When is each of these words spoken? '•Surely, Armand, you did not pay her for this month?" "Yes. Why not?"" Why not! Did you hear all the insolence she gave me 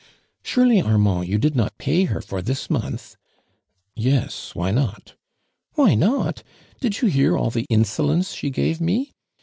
'•Surely, 0.43 0.83
Armand, 0.83 1.27
you 1.29 1.37
did 1.37 1.55
not 1.55 1.77
pay 1.77 2.05
her 2.05 2.21
for 2.21 2.41
this 2.41 2.71
month?" 2.71 3.17
"Yes. 3.95 4.55
Why 4.55 4.71
not?"" 4.71 5.13
Why 5.75 5.93
not! 5.93 6.41
Did 6.79 7.01
you 7.01 7.07
hear 7.07 7.37
all 7.37 7.51
the 7.51 7.67
insolence 7.69 8.33
she 8.33 8.49
gave 8.49 8.81
me 8.81 9.13